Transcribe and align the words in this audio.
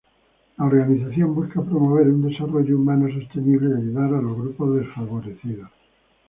La 0.57 0.65
organización 0.65 1.35
busca 1.35 1.61
promover 1.61 2.07
un 2.09 2.27
desarrollo 2.27 2.75
humano 2.75 3.07
sostenible 3.13 3.69
y 3.69 3.81
ayudar 3.83 4.15
a 4.15 4.21
los 4.23 4.35
grupos 4.35 4.77
desfavorecidos. 4.77 5.69